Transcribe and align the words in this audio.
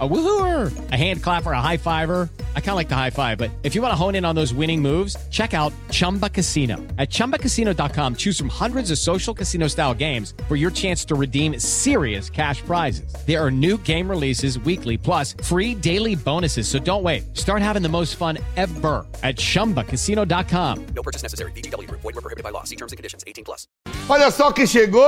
A 0.00 0.08
woohooer, 0.08 0.72
a 0.90 0.96
hand 0.96 1.22
clapper, 1.22 1.52
a 1.52 1.60
high 1.60 1.76
fiver. 1.76 2.28
I 2.56 2.60
kind 2.60 2.70
of 2.70 2.74
like 2.74 2.88
the 2.88 2.96
high 2.96 3.10
five, 3.10 3.38
but 3.38 3.48
if 3.62 3.76
you 3.76 3.80
want 3.80 3.92
to 3.92 3.96
hone 3.96 4.16
in 4.16 4.24
on 4.24 4.34
those 4.34 4.52
winning 4.52 4.82
moves, 4.82 5.16
check 5.30 5.54
out 5.54 5.72
Chumba 5.92 6.28
Casino. 6.28 6.78
At 6.98 7.10
chumbacasino.com, 7.10 8.16
choose 8.16 8.36
from 8.36 8.48
hundreds 8.48 8.90
of 8.90 8.98
social 8.98 9.32
casino 9.32 9.68
style 9.68 9.94
games 9.94 10.34
for 10.48 10.56
your 10.56 10.72
chance 10.72 11.04
to 11.04 11.14
redeem 11.14 11.60
serious 11.60 12.28
cash 12.28 12.60
prizes. 12.62 13.14
There 13.24 13.40
are 13.40 13.52
new 13.52 13.78
game 13.78 14.10
releases 14.10 14.58
weekly, 14.58 14.98
plus 14.98 15.36
free 15.44 15.76
daily 15.76 16.16
bonuses. 16.16 16.66
So 16.66 16.80
don't 16.80 17.04
wait. 17.04 17.36
Start 17.36 17.62
having 17.62 17.82
the 17.82 17.88
most 17.88 18.16
fun 18.16 18.38
ever 18.56 19.06
at 19.22 19.36
chumbacasino.com. 19.36 20.86
No 20.86 21.02
purchase 21.04 21.22
necessary. 21.22 21.52
VGW 21.52 21.86
Group. 21.86 22.00
Void 22.00 22.16
were 22.16 22.20
prohibited 22.20 22.42
by 22.42 22.50
law. 22.50 22.64
See 22.64 22.76
terms 22.76 22.90
and 22.90 22.96
conditions. 22.96 23.22
18 23.28 23.44
plus. 23.44 23.68
Olha 24.06 24.30
só 24.30 24.52
quem 24.52 24.66
chegou! 24.66 25.00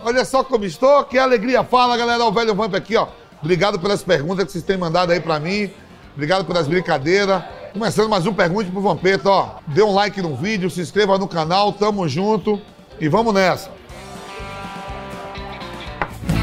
Olha 0.00 0.24
só 0.24 0.42
como 0.42 0.64
estou, 0.64 1.04
que 1.04 1.16
alegria! 1.16 1.62
Fala, 1.62 1.96
galera, 1.96 2.24
o 2.24 2.32
velho 2.32 2.56
Vamp 2.56 2.74
aqui, 2.74 2.96
ó. 2.96 3.06
Obrigado 3.40 3.78
pelas 3.78 4.02
perguntas 4.02 4.44
que 4.44 4.52
vocês 4.52 4.64
têm 4.64 4.76
mandado 4.76 5.12
aí 5.12 5.20
pra 5.20 5.38
mim. 5.38 5.70
Obrigado 6.14 6.44
pelas 6.44 6.66
brincadeiras. 6.66 7.42
Começando 7.72 8.08
mais 8.08 8.26
um 8.26 8.32
Pergunte 8.32 8.70
pro 8.70 8.80
Vampeta, 8.80 9.28
ó. 9.28 9.50
Dê 9.66 9.82
um 9.82 9.92
like 9.92 10.20
no 10.22 10.34
vídeo, 10.34 10.70
se 10.70 10.80
inscreva 10.80 11.18
no 11.18 11.28
canal, 11.28 11.72
tamo 11.74 12.08
junto 12.08 12.60
e 12.98 13.06
vamos 13.06 13.34
nessa. 13.34 13.70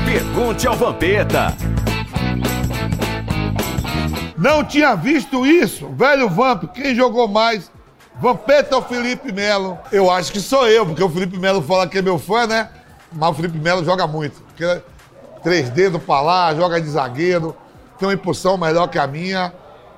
Pergunte 0.05 0.67
ao 0.67 0.75
Vampeta. 0.75 1.55
Não 4.37 4.63
tinha 4.63 4.93
visto 4.93 5.45
isso, 5.45 5.87
velho 5.89 6.29
Vamp. 6.29 6.65
Quem 6.73 6.93
jogou 6.93 7.27
mais? 7.27 7.71
Vampeta 8.19 8.75
ou 8.75 8.81
Felipe 8.83 9.31
Melo? 9.31 9.77
Eu 9.91 10.11
acho 10.11 10.31
que 10.31 10.39
sou 10.39 10.67
eu, 10.67 10.85
porque 10.85 11.03
o 11.03 11.09
Felipe 11.09 11.39
Melo 11.39 11.61
fala 11.61 11.87
que 11.87 11.97
é 11.97 12.01
meu 12.01 12.19
fã, 12.19 12.45
né? 12.45 12.69
Mas 13.11 13.29
o 13.31 13.33
Felipe 13.33 13.57
Melo 13.57 13.83
joga 13.83 14.05
muito. 14.05 14.41
Porque 14.41 14.81
três 15.43 15.69
dedos 15.69 16.01
pra 16.01 16.21
lá, 16.21 16.53
joga 16.55 16.79
de 16.79 16.89
zagueiro, 16.89 17.55
tem 17.99 18.07
uma 18.07 18.13
impulsão 18.13 18.57
melhor 18.57 18.87
que 18.87 18.97
a 18.97 19.05
minha. 19.05 19.53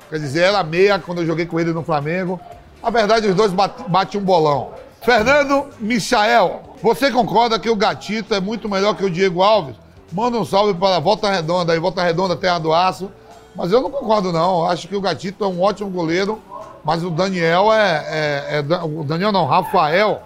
Quer 0.10 0.20
dizer, 0.20 0.44
era 0.44 0.64
meia 0.64 1.00
quando 1.00 1.22
eu 1.22 1.26
joguei 1.26 1.46
com 1.46 1.60
ele 1.60 1.72
no 1.72 1.84
Flamengo. 1.84 2.40
A 2.82 2.90
verdade, 2.90 3.28
os 3.28 3.36
dois 3.36 3.52
bate, 3.52 3.84
bate 3.90 4.18
um 4.18 4.22
bolão. 4.22 4.72
Fernando 5.02 5.68
Michael, 5.80 6.62
você 6.82 7.12
concorda 7.12 7.60
que 7.60 7.70
o 7.70 7.76
Gatito 7.76 8.34
é 8.34 8.40
muito 8.40 8.68
melhor 8.68 8.96
que 8.96 9.06
o 9.06 9.10
Diego 9.10 9.42
Alves? 9.42 9.76
Manda 10.12 10.38
um 10.38 10.46
salve 10.46 10.74
para 10.74 10.98
a 10.98 11.00
Volta 11.00 11.30
Redonda 11.30 11.74
aí, 11.74 11.80
Volta 11.80 12.04
Redonda, 12.04 12.36
Terra 12.36 12.60
do 12.60 12.74
Aço. 12.74 13.12
Mas 13.56 13.72
eu 13.72 13.82
não 13.82 13.90
concordo, 13.90 14.32
não. 14.32 14.66
Acho 14.66 14.88
que 14.88 14.96
o 14.96 15.02
Gatito 15.02 15.44
é 15.44 15.48
um 15.48 15.62
ótimo 15.62 15.90
goleiro, 15.90 16.42
mas 16.84 17.04
o 17.04 17.10
Daniel 17.10 17.72
é. 17.72 18.06
é, 18.08 18.58
é 18.58 18.84
o 18.84 19.04
Daniel 19.04 19.32
não, 19.32 19.46
Rafael. 19.46 20.22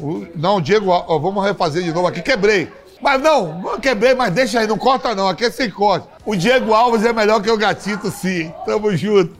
O, 0.00 0.26
não, 0.34 0.56
o 0.56 0.60
Diego, 0.60 0.90
ó, 0.90 1.18
vamos 1.18 1.44
refazer 1.44 1.82
de 1.82 1.92
novo 1.92 2.06
aqui. 2.06 2.22
Quebrei. 2.22 2.72
Mas 3.02 3.20
não, 3.20 3.80
quebrei, 3.80 4.14
mas 4.14 4.32
deixa 4.32 4.60
aí, 4.60 4.66
não 4.66 4.78
corta 4.78 5.12
não, 5.12 5.28
aqui 5.28 5.44
é 5.44 5.50
sem 5.50 5.68
corte. 5.68 6.06
O 6.24 6.36
Diego 6.36 6.72
Alves 6.72 7.04
é 7.04 7.12
melhor 7.12 7.42
que 7.42 7.50
o 7.50 7.58
Gatito, 7.58 8.10
sim. 8.12 8.54
Tamo 8.64 8.96
junto. 8.96 9.34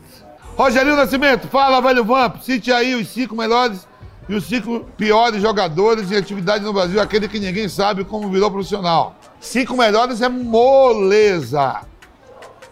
Rogerinho 0.56 0.96
Nascimento, 0.96 1.46
fala, 1.46 1.80
velho 1.80 2.04
Vamp. 2.04 2.42
Cite 2.42 2.72
aí 2.72 2.96
os 2.96 3.08
cinco 3.08 3.36
melhores 3.36 3.86
e 4.28 4.34
os 4.34 4.44
cinco 4.44 4.80
piores 4.96 5.40
jogadores 5.40 6.10
em 6.10 6.16
atividade 6.16 6.64
no 6.64 6.72
Brasil, 6.72 7.00
aquele 7.00 7.28
que 7.28 7.38
ninguém 7.38 7.68
sabe 7.68 8.04
como 8.04 8.28
virou 8.28 8.50
profissional. 8.50 9.14
Cinco 9.40 9.76
melhores 9.76 10.20
é 10.20 10.28
moleza. 10.28 11.82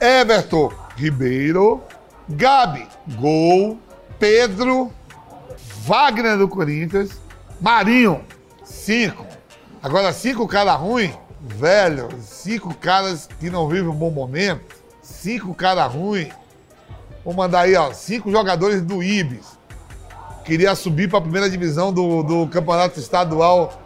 Everton 0.00 0.72
Ribeiro, 0.96 1.80
Gabi, 2.28 2.86
gol, 3.16 3.78
Pedro, 4.18 4.92
Wagner 5.84 6.36
do 6.36 6.48
Corinthians, 6.48 7.20
Marinho, 7.60 8.22
cinco. 8.64 9.29
Agora, 9.82 10.12
cinco 10.12 10.46
caras 10.46 10.78
ruins, 10.78 11.12
velho, 11.40 12.08
cinco 12.20 12.74
caras 12.74 13.26
que 13.38 13.48
não 13.48 13.66
vivem 13.66 13.88
um 13.88 13.94
bom 13.94 14.10
momento, 14.10 14.76
cinco 15.00 15.54
caras 15.54 15.90
ruins. 15.90 16.28
Vou 17.24 17.32
mandar 17.32 17.60
aí, 17.60 17.74
ó, 17.74 17.90
cinco 17.92 18.30
jogadores 18.30 18.82
do 18.82 19.02
Ibis. 19.02 19.58
Queria 20.44 20.74
subir 20.74 21.08
para 21.08 21.18
a 21.18 21.22
primeira 21.22 21.48
divisão 21.48 21.92
do, 21.92 22.22
do 22.22 22.46
campeonato 22.48 23.00
estadual 23.00 23.80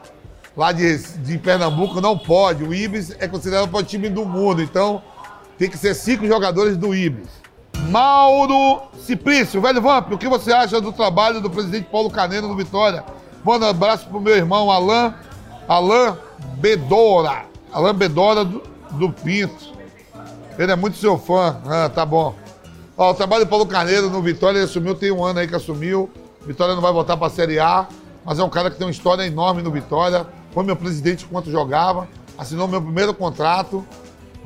lá 0.56 0.72
de, 0.72 0.98
de 0.98 1.38
Pernambuco, 1.38 2.00
não 2.00 2.18
pode. 2.18 2.64
O 2.64 2.74
Ibis 2.74 3.14
é 3.20 3.28
considerado 3.28 3.72
o 3.72 3.82
time 3.82 4.08
do 4.08 4.24
mundo, 4.24 4.62
então 4.62 5.00
tem 5.56 5.70
que 5.70 5.78
ser 5.78 5.94
cinco 5.94 6.26
jogadores 6.26 6.76
do 6.76 6.92
Ibis. 6.92 7.28
Mauro 7.88 8.82
Ciplício, 8.98 9.60
velho 9.60 9.80
Vamp, 9.80 10.12
o 10.12 10.18
que 10.18 10.28
você 10.28 10.52
acha 10.52 10.80
do 10.80 10.92
trabalho 10.92 11.40
do 11.40 11.50
presidente 11.50 11.88
Paulo 11.90 12.10
Caneno 12.10 12.48
no 12.48 12.56
Vitória? 12.56 13.04
Manda 13.44 13.66
um 13.66 13.68
abraço 13.68 14.08
pro 14.08 14.20
meu 14.20 14.34
irmão 14.34 14.70
Alain, 14.70 15.14
Alain 15.68 16.16
Bedora. 16.58 17.44
Alain 17.72 17.94
Bedora 17.94 18.44
do, 18.44 18.62
do 18.92 19.10
Pinto. 19.10 19.74
Ele 20.58 20.70
é 20.70 20.76
muito 20.76 20.96
seu 20.98 21.18
fã. 21.18 21.60
Ah, 21.66 21.88
tá 21.88 22.06
bom. 22.06 22.34
Ó, 22.96 23.10
o 23.10 23.14
trabalho 23.14 23.44
do 23.44 23.48
Paulo 23.48 23.66
Carneiro 23.66 24.08
no 24.08 24.22
Vitória, 24.22 24.58
ele 24.58 24.66
assumiu, 24.66 24.94
tem 24.94 25.10
um 25.10 25.24
ano 25.24 25.40
aí 25.40 25.48
que 25.48 25.54
assumiu. 25.54 26.08
Vitória 26.46 26.74
não 26.74 26.82
vai 26.82 26.92
voltar 26.92 27.16
para 27.16 27.26
a 27.26 27.30
Série 27.30 27.58
A, 27.58 27.88
mas 28.24 28.38
é 28.38 28.44
um 28.44 28.48
cara 28.48 28.70
que 28.70 28.76
tem 28.76 28.86
uma 28.86 28.92
história 28.92 29.26
enorme 29.26 29.62
no 29.62 29.70
Vitória. 29.70 30.26
Foi 30.52 30.62
meu 30.62 30.76
presidente 30.76 31.24
enquanto 31.24 31.50
jogava, 31.50 32.06
assinou 32.38 32.68
meu 32.68 32.80
primeiro 32.80 33.12
contrato, 33.12 33.84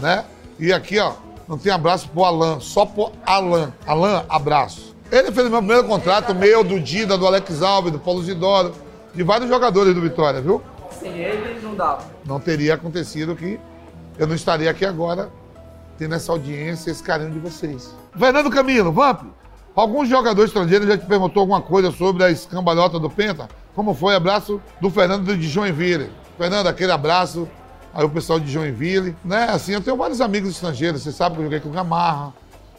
né? 0.01 0.25
E 0.59 0.73
aqui, 0.73 0.99
ó, 0.99 1.13
não 1.47 1.59
tem 1.59 1.71
abraço 1.71 2.09
pro 2.09 2.25
Alan, 2.25 2.59
só 2.61 2.87
pro 2.87 3.13
Alan. 3.27 3.73
Alan, 3.87 4.25
abraço. 4.29 4.97
Ele 5.13 5.31
fez 5.31 5.49
meu 5.51 5.59
primeiro 5.59 5.85
contrato, 5.85 6.35
meu, 6.35 6.65
do 6.65 6.81
Dida, 6.81 7.19
do 7.19 7.27
Alex 7.27 7.63
Alves, 7.63 7.93
do 7.93 7.99
Paulo 7.99 8.23
Zidoro, 8.23 8.73
de 9.15 9.23
vários 9.23 9.49
jogadores 9.49 9.95
do 9.95 10.01
Vitória, 10.01 10.41
viu? 10.41 10.63
Sem 10.91 11.19
ele, 11.19 11.61
não 11.61 11.75
dava. 11.75 12.05
Não 12.25 12.41
teria 12.41 12.75
acontecido 12.75 13.35
que 13.37 13.59
eu 14.19 14.27
não 14.27 14.35
estaria 14.35 14.71
aqui 14.71 14.85
agora 14.85 15.31
tendo 15.99 16.15
essa 16.15 16.31
audiência, 16.31 16.91
esse 16.91 17.03
carinho 17.03 17.33
de 17.33 17.39
vocês. 17.41 17.95
Fernando 18.17 18.51
Camilo, 18.51 18.93
Vamp, 18.93 19.23
algum 19.75 20.07
jogador 20.07 20.45
estrangeiro 20.45 20.87
já 20.87 20.97
te 20.97 21.05
perguntou 21.05 21.41
alguma 21.41 21.61
coisa 21.61 21.91
sobre 21.91 22.23
a 22.23 22.31
escambalhota 22.31 22.99
do 23.01 23.11
Penta? 23.11 23.49
Como 23.75 23.93
foi? 23.95 24.15
Abraço 24.15 24.61
do 24.81 24.91
Fernando 24.91 25.37
de 25.37 25.49
Joinville. 25.49 26.11
Fernando, 26.37 26.69
aquele 26.69 26.93
abraço. 26.93 27.49
Aí 27.93 28.05
o 28.05 28.09
pessoal 28.09 28.39
de 28.39 28.51
Joinville, 28.51 29.17
né? 29.25 29.49
Assim, 29.51 29.73
eu 29.73 29.81
tenho 29.81 29.97
vários 29.97 30.21
amigos 30.21 30.51
estrangeiros. 30.51 31.03
Você 31.03 31.11
sabe 31.11 31.35
que 31.35 31.41
eu 31.41 31.45
joguei 31.45 31.61
com 31.61 31.69
o 31.69 31.73
Gamarra, 31.73 32.33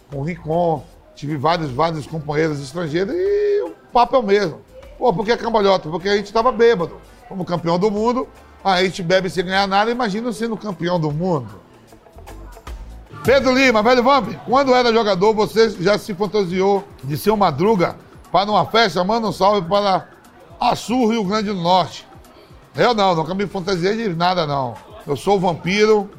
com 0.10 0.20
o 0.20 0.24
Ricon, 0.24 0.86
tive 1.16 1.36
vários, 1.36 1.72
vários 1.72 2.08
companheiros 2.08 2.62
estrangeiros 2.62 3.14
e 3.14 3.62
o 3.64 3.72
papo 3.92 4.16
é 4.16 4.20
o 4.20 4.24
mesmo. 4.24 4.62
Pô, 4.98 5.14
por 5.14 5.26
que 5.26 5.36
cambalhota? 5.36 5.90
Porque 5.90 6.08
a 6.08 6.16
gente 6.16 6.28
estava 6.28 6.52
bêbado. 6.52 6.96
Como 7.30 7.46
campeão 7.46 7.78
do 7.78 7.92
mundo, 7.92 8.28
a 8.64 8.84
gente 8.84 9.04
bebe 9.04 9.30
sem 9.30 9.46
ganhar 9.46 9.68
nada, 9.68 9.92
imagina 9.92 10.34
sendo 10.34 10.58
campeão 10.58 11.00
do 11.00 11.12
mundo. 11.12 11.48
Pedro 13.24 13.54
Lima, 13.54 13.84
velho 13.84 14.02
Vamp, 14.02 14.34
quando 14.46 14.74
era 14.74 14.92
jogador, 14.92 15.34
você 15.34 15.70
já 15.70 15.98
se 15.98 16.14
fantasiou 16.16 16.84
de 17.04 17.16
ser 17.16 17.30
uma 17.30 17.46
madruga 17.46 17.96
para 18.32 18.50
uma 18.50 18.66
festa? 18.66 19.04
Manda 19.04 19.28
um 19.28 19.32
salve 19.32 19.68
para 19.68 20.08
Açu, 20.60 21.08
Rio 21.08 21.24
Grande 21.24 21.50
do 21.50 21.56
Norte. 21.56 22.08
Eu 22.76 22.94
não, 22.94 23.14
nunca 23.16 23.36
me 23.36 23.46
fantasiei 23.46 23.96
de 23.96 24.16
nada, 24.16 24.48
não. 24.48 24.76
Eu 25.06 25.16
sou 25.16 25.36
o 25.38 25.40
vampiro 25.40 26.10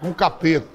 com 0.00 0.12
capeta. 0.12 0.66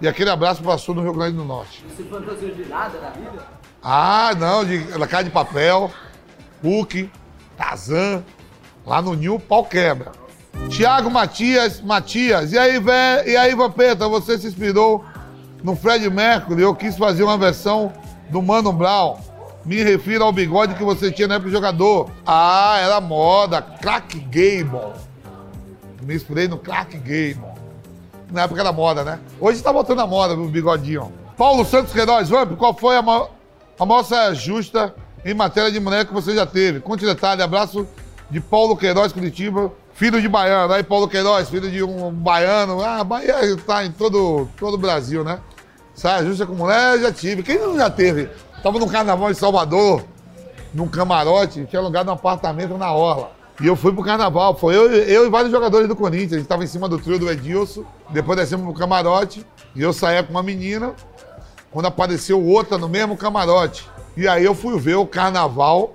E 0.00 0.06
aquele 0.06 0.30
abraço 0.30 0.62
para 0.62 0.74
Açu, 0.74 0.94
no 0.94 1.02
Rio 1.02 1.12
Grande 1.12 1.36
do 1.36 1.44
Norte. 1.44 1.84
Você 1.88 2.04
fantasiou 2.04 2.54
de 2.54 2.66
nada 2.66 3.00
na 3.00 3.10
vida? 3.10 3.46
Ah, 3.82 4.32
não, 4.38 4.64
de 4.64 4.84
cara 5.08 5.24
de 5.24 5.30
papel, 5.30 5.90
Hulk, 6.62 7.10
Tazan, 7.56 8.22
lá 8.88 9.02
no 9.02 9.14
Nil, 9.14 9.38
pau 9.38 9.64
quebra. 9.64 10.12
Tiago 10.70 11.10
Matias, 11.10 11.80
Matias, 11.80 12.52
e 12.52 12.58
aí, 12.58 12.80
vé, 12.80 13.22
e 13.26 13.36
aí, 13.36 13.54
Vampeta, 13.54 14.08
você 14.08 14.38
se 14.38 14.46
inspirou 14.46 15.04
no 15.62 15.76
Fred 15.76 16.08
Mercury, 16.08 16.62
eu 16.62 16.74
quis 16.74 16.96
fazer 16.96 17.22
uma 17.22 17.36
versão 17.36 17.92
do 18.30 18.40
Mano 18.40 18.72
Brown. 18.72 19.18
Me 19.64 19.82
refiro 19.82 20.24
ao 20.24 20.32
bigode 20.32 20.74
que 20.74 20.82
você 20.82 21.12
tinha 21.12 21.28
na 21.28 21.34
época 21.34 21.50
de 21.50 21.54
jogador. 21.54 22.10
Ah, 22.26 22.78
era 22.80 23.00
moda, 23.00 23.60
Clark 23.60 24.18
Gable. 24.20 24.94
Me 26.02 26.14
inspirei 26.14 26.48
no 26.48 26.56
Clark 26.56 26.96
Gable. 26.96 27.44
Na 28.32 28.42
época 28.42 28.60
era 28.60 28.72
moda, 28.72 29.04
né? 29.04 29.20
Hoje 29.38 29.62
tá 29.62 29.70
voltando 29.70 30.00
a 30.00 30.06
moda, 30.06 30.34
o 30.34 30.48
bigodinho. 30.48 31.12
Paulo 31.36 31.64
Santos 31.64 31.92
Queiroz, 31.92 32.30
Vamp, 32.30 32.56
qual 32.56 32.74
foi 32.74 32.96
a, 32.96 33.02
ma 33.02 33.28
a 33.78 34.04
saia 34.04 34.34
justa 34.34 34.94
em 35.24 35.34
matéria 35.34 35.70
de 35.70 35.78
mulher 35.78 36.06
que 36.06 36.14
você 36.14 36.34
já 36.34 36.46
teve? 36.46 36.80
Conte 36.80 37.04
detalhe, 37.04 37.42
abraço 37.42 37.86
de 38.30 38.40
Paulo 38.40 38.76
Queiroz 38.76 39.12
Curitiba, 39.12 39.72
filho 39.94 40.20
de 40.20 40.28
baiano. 40.28 40.72
Aí 40.72 40.82
Paulo 40.82 41.08
Queiroz, 41.08 41.48
filho 41.48 41.70
de 41.70 41.82
um 41.82 42.10
baiano. 42.12 42.82
Ah, 42.82 43.02
Bahia 43.02 43.34
tá 43.66 43.84
em 43.84 43.92
todo, 43.92 44.48
todo 44.58 44.74
o 44.74 44.78
Brasil, 44.78 45.24
né? 45.24 45.40
Saia 45.94 46.24
justa 46.24 46.46
com 46.46 46.54
mulher, 46.54 47.00
já 47.00 47.12
tive. 47.12 47.42
Quem 47.42 47.58
não 47.58 47.76
já 47.76 47.90
teve? 47.90 48.28
Tava 48.62 48.78
no 48.78 48.88
carnaval 48.88 49.30
em 49.30 49.34
Salvador, 49.34 50.04
num 50.72 50.88
camarote, 50.88 51.66
tinha 51.66 51.80
alugado 51.80 52.10
um 52.10 52.14
apartamento 52.14 52.76
na 52.76 52.92
Orla. 52.92 53.32
E 53.60 53.66
eu 53.66 53.74
fui 53.74 53.92
pro 53.92 54.04
carnaval, 54.04 54.56
foi 54.56 54.76
eu, 54.76 54.92
eu 54.92 55.26
e 55.26 55.30
vários 55.30 55.50
jogadores 55.50 55.88
do 55.88 55.96
Corinthians. 55.96 56.34
A 56.34 56.38
gente 56.38 56.46
tava 56.46 56.62
em 56.62 56.68
cima 56.68 56.88
do 56.88 56.98
trio 56.98 57.18
do 57.18 57.28
Edilson, 57.28 57.84
depois 58.10 58.38
descemos 58.38 58.64
pro 58.64 58.74
camarote, 58.74 59.44
e 59.74 59.82
eu 59.82 59.92
saía 59.92 60.22
com 60.22 60.30
uma 60.30 60.42
menina, 60.42 60.94
quando 61.70 61.86
apareceu 61.86 62.40
outra 62.40 62.78
no 62.78 62.88
mesmo 62.88 63.16
camarote. 63.16 63.88
E 64.16 64.28
aí 64.28 64.44
eu 64.44 64.54
fui 64.54 64.78
ver 64.78 64.94
o 64.94 65.06
carnaval 65.06 65.94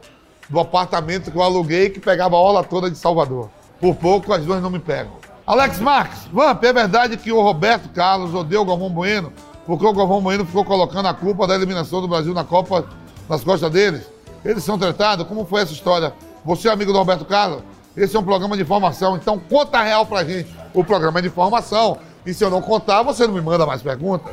do 0.54 0.60
apartamento 0.60 1.32
que 1.32 1.36
eu 1.36 1.42
aluguei 1.42 1.90
que 1.90 2.00
pegava 2.00 2.36
a 2.36 2.40
orla 2.40 2.64
toda 2.64 2.90
de 2.90 2.96
Salvador. 2.96 3.50
Por 3.82 3.96
pouco 3.96 4.32
as 4.32 4.46
duas 4.46 4.62
não 4.62 4.70
me 4.70 4.78
pegam. 4.78 5.12
Alex 5.48 5.80
Marques, 5.80 6.28
Vamp, 6.32 6.64
é 6.64 6.72
verdade 6.72 7.18
que 7.18 7.32
o 7.32 7.42
Roberto 7.42 7.90
Carlos 7.90 8.36
odeia 8.36 8.62
o 8.62 8.66
Galvão 8.66 8.92
Bueno 8.92 9.34
porque 9.66 9.84
o 9.84 9.92
Galvão 9.92 10.22
Bueno 10.22 10.46
ficou 10.46 10.64
colocando 10.64 11.08
a 11.08 11.14
culpa 11.14 11.48
da 11.48 11.56
eliminação 11.56 12.02
do 12.02 12.08
Brasil 12.08 12.36
na 12.36 12.44
Copa 12.44 12.86
nas 13.28 13.44
costas 13.44 13.72
deles? 13.72 14.04
Eles 14.46 14.64
são 14.64 14.78
tratados? 14.78 15.26
Como 15.26 15.44
foi 15.44 15.64
essa 15.64 15.74
história? 15.74 16.14
Você 16.46 16.68
é 16.68 16.72
amigo 16.72 16.94
do 16.94 17.00
Roberto 17.00 17.26
Carlos? 17.26 17.64
Esse 17.98 18.16
é 18.16 18.20
um 18.20 18.24
programa 18.24 18.56
de 18.56 18.62
informação, 18.62 19.16
então 19.16 19.40
conta 19.40 19.82
real 19.82 20.06
pra 20.06 20.24
gente. 20.24 20.54
O 20.72 20.84
programa 20.84 21.18
é 21.18 21.24
de 21.24 21.30
informação. 21.30 21.98
E 22.26 22.34
se 22.34 22.44
eu 22.44 22.52
não 22.52 22.62
contar, 22.62 23.02
você 23.02 23.26
não 23.26 23.34
me 23.34 23.42
manda 23.42 23.66
mais 23.66 23.82
perguntas. 23.82 24.32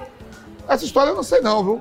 Essa 0.69 0.85
história 0.85 1.11
eu 1.11 1.17
não 1.17 1.23
sei 1.23 1.41
não, 1.41 1.65
viu? 1.65 1.81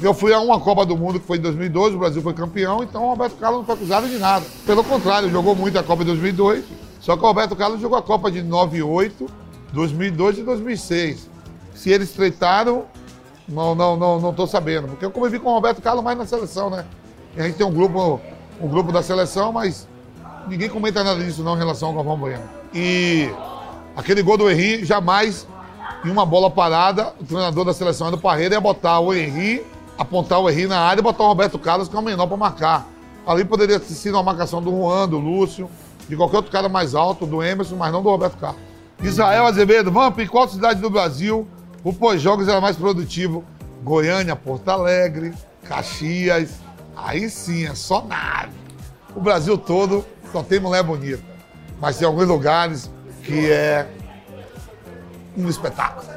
Eu 0.00 0.14
fui 0.14 0.32
a 0.32 0.40
uma 0.40 0.60
Copa 0.60 0.86
do 0.86 0.96
Mundo 0.96 1.18
que 1.18 1.26
foi 1.26 1.38
em 1.38 1.40
2012, 1.40 1.96
o 1.96 1.98
Brasil 1.98 2.22
foi 2.22 2.32
campeão, 2.32 2.84
então 2.84 3.04
o 3.04 3.08
Roberto 3.10 3.36
Carlos 3.36 3.60
não 3.60 3.66
foi 3.66 3.74
acusado 3.74 4.08
de 4.08 4.16
nada. 4.16 4.46
Pelo 4.64 4.84
contrário, 4.84 5.28
jogou 5.28 5.56
muito 5.56 5.76
a 5.76 5.82
Copa 5.82 6.04
de 6.04 6.10
2002, 6.10 6.64
só 7.00 7.16
que 7.16 7.22
o 7.22 7.26
Roberto 7.26 7.56
Carlos 7.56 7.80
jogou 7.80 7.98
a 7.98 8.02
Copa 8.02 8.30
de 8.30 8.40
98, 8.40 9.26
2002 9.72 10.38
e 10.38 10.42
2006. 10.42 11.28
Se 11.74 11.90
eles 11.90 12.12
treitaram, 12.12 12.84
não, 13.48 13.74
não, 13.74 13.96
não, 13.96 14.20
não 14.20 14.32
tô 14.32 14.46
sabendo. 14.46 14.88
Porque 14.88 15.04
eu 15.04 15.10
convivi 15.10 15.40
com 15.40 15.50
o 15.50 15.54
Roberto 15.54 15.82
Carlos 15.82 16.04
mais 16.04 16.16
na 16.16 16.26
seleção, 16.26 16.70
né? 16.70 16.84
E 17.36 17.40
a 17.40 17.44
gente 17.46 17.56
tem 17.56 17.66
um 17.66 17.72
grupo, 17.72 18.20
um 18.60 18.68
grupo 18.68 18.92
da 18.92 19.02
seleção, 19.02 19.52
mas 19.52 19.88
ninguém 20.46 20.68
comenta 20.68 21.02
nada 21.02 21.22
disso 21.24 21.42
não 21.42 21.54
em 21.56 21.58
relação 21.58 21.88
ao 21.88 21.94
Galvão 21.94 22.16
Bueno. 22.16 22.42
E 22.72 23.28
aquele 23.96 24.22
gol 24.22 24.36
do 24.36 24.48
Henry, 24.48 24.84
jamais, 24.84 25.46
em 26.04 26.10
uma 26.10 26.24
bola 26.24 26.50
parada, 26.50 27.12
o 27.20 27.24
treinador 27.24 27.64
da 27.64 27.72
seleção 27.72 28.10
do 28.10 28.18
Parreira 28.18 28.54
ia 28.54 28.60
botar 28.60 29.00
o 29.00 29.12
Henry, 29.12 29.64
apontar 29.98 30.38
o 30.38 30.48
Henry 30.48 30.68
na 30.68 30.78
área 30.78 31.00
e 31.00 31.02
botar 31.02 31.24
o 31.24 31.26
Roberto 31.26 31.58
Carlos, 31.58 31.88
que 31.88 31.96
é 31.96 31.98
o 31.98 32.02
menor, 32.02 32.28
para 32.28 32.36
marcar. 32.36 32.86
Ali 33.26 33.44
poderia 33.44 33.78
sido 33.80 34.14
uma 34.14 34.22
marcação 34.22 34.62
do 34.62 34.70
Juan, 34.70 35.08
do 35.08 35.18
Lúcio, 35.18 35.68
de 36.08 36.16
qualquer 36.16 36.36
outro 36.36 36.52
cara 36.52 36.68
mais 36.68 36.94
alto, 36.94 37.26
do 37.26 37.42
Emerson, 37.42 37.76
mas 37.76 37.92
não 37.92 38.02
do 38.02 38.08
Roberto 38.08 38.38
Carlos. 38.38 38.60
Israel 39.02 39.46
Azevedo, 39.46 39.90
Vamp, 39.90 40.18
em 40.20 40.26
qual 40.26 40.48
cidade 40.48 40.80
do 40.80 40.88
Brasil 40.88 41.46
o 41.84 41.92
pós-jogos 41.92 42.48
era 42.48 42.60
mais 42.60 42.76
produtivo? 42.76 43.44
Goiânia, 43.82 44.34
Porto 44.34 44.68
Alegre, 44.68 45.34
Caxias. 45.64 46.54
Aí 46.96 47.28
sim, 47.28 47.66
é 47.66 47.74
só 47.74 48.04
nave. 48.04 48.52
O 49.14 49.20
Brasil 49.20 49.58
todo 49.58 50.04
só 50.32 50.42
tem 50.42 50.58
mulher 50.58 50.82
bonita. 50.82 51.22
Mas 51.80 51.98
tem 51.98 52.06
alguns 52.06 52.26
lugares 52.26 52.90
que 53.22 53.50
é 53.50 53.88
um 55.36 55.48
espetáculo. 55.48 56.08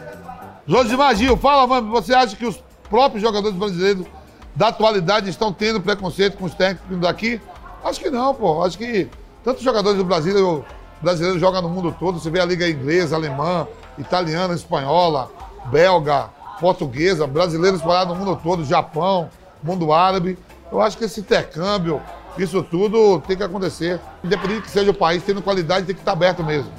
Josimar 0.66 1.16
Gil, 1.16 1.38
fala, 1.38 1.68
mano, 1.68 1.92
você 1.92 2.14
acha 2.14 2.36
que 2.36 2.46
os 2.46 2.64
próprios 2.92 3.24
jogadores 3.24 3.58
brasileiros 3.58 4.06
da 4.54 4.68
atualidade 4.68 5.30
estão 5.30 5.54
tendo 5.54 5.80
preconceito 5.80 6.38
com 6.38 6.46
os 6.46 6.54
técnicos 6.54 7.00
daqui? 7.00 7.40
Acho 7.84 8.00
que 8.02 8.10
não, 8.12 8.36
pô. 8.36 8.64
Acho 8.64 8.78
que 8.78 9.10
tantos 9.44 9.64
jogadores 9.64 9.98
do 9.98 10.04
Brasil, 10.04 10.64
brasileiros 11.02 11.40
jogam 11.40 11.62
no 11.62 11.70
mundo 11.70 11.96
todo. 11.98 12.20
Você 12.20 12.30
vê 12.30 12.42
a 12.42 12.46
liga 12.46 12.70
inglesa, 12.70 13.16
alemã, 13.16 13.66
italiana, 13.98 14.54
espanhola, 14.54 15.32
belga, 15.72 16.30
portuguesa, 16.60 17.26
brasileiros 17.26 17.80
espalhados 17.80 18.14
no 18.14 18.24
mundo 18.24 18.40
todo, 18.44 18.66
Japão, 18.66 19.30
mundo 19.64 19.94
árabe. 19.94 20.38
Eu 20.70 20.82
acho 20.82 20.98
que 20.98 21.06
esse 21.06 21.22
intercâmbio, 21.22 22.02
isso 22.38 22.62
tudo 22.62 23.20
tem 23.22 23.38
que 23.38 23.44
acontecer. 23.44 24.00
Independente 24.24 24.64
que 24.64 24.70
seja 24.70 24.92
o 24.92 24.94
país, 24.94 25.24
tendo 25.24 25.42
qualidade, 25.42 25.86
tem 25.86 25.96
que 25.96 26.02
estar 26.02 26.12
aberto 26.12 26.44
mesmo. 26.44 26.72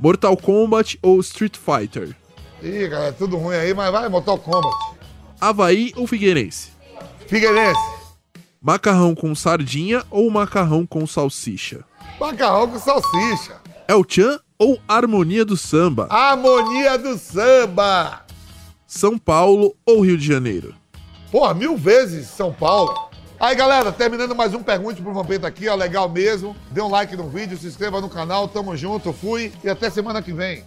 Mortal 0.00 0.36
Kombat 0.36 0.98
ou 1.02 1.20
Street 1.20 1.56
Fighter? 1.56 2.14
Ih, 2.62 2.84
é 2.92 3.12
tudo 3.12 3.36
ruim 3.36 3.56
aí, 3.56 3.74
mas 3.74 3.90
vai, 3.90 4.08
Mortal 4.08 4.38
Kombat. 4.38 4.74
Havaí 5.40 5.92
ou 5.96 6.06
Figueirense? 6.06 6.70
Figueirense, 7.26 7.78
Macarrão 8.60 9.14
com 9.14 9.34
sardinha 9.34 10.02
ou 10.10 10.28
macarrão 10.30 10.84
com 10.84 11.06
salsicha? 11.06 11.84
macarrão 12.18 12.66
com 12.68 12.78
salsicha. 12.78 13.56
El 13.86 14.04
Chan 14.08 14.40
ou 14.58 14.78
Harmonia 14.88 15.44
do 15.44 15.56
Samba? 15.56 16.08
Harmonia 16.10 16.98
do 16.98 17.16
samba. 17.16 18.24
São 18.86 19.16
Paulo 19.16 19.76
ou 19.86 20.00
Rio 20.00 20.18
de 20.18 20.26
Janeiro? 20.26 20.74
Porra, 21.30 21.54
mil 21.54 21.76
vezes 21.76 22.26
São 22.26 22.52
Paulo. 22.52 23.07
Aí, 23.40 23.54
galera, 23.54 23.92
terminando 23.92 24.34
mais 24.34 24.52
um 24.52 24.64
Pergunte 24.64 25.00
pro 25.00 25.14
Vampeta 25.14 25.46
aqui, 25.46 25.68
ó, 25.68 25.76
legal 25.76 26.08
mesmo. 26.08 26.56
Dê 26.72 26.80
um 26.80 26.88
like 26.88 27.14
no 27.16 27.28
vídeo, 27.28 27.56
se 27.56 27.68
inscreva 27.68 28.00
no 28.00 28.08
canal, 28.08 28.48
tamo 28.48 28.76
junto, 28.76 29.12
fui 29.12 29.52
e 29.62 29.70
até 29.70 29.88
semana 29.88 30.20
que 30.20 30.32
vem. 30.32 30.64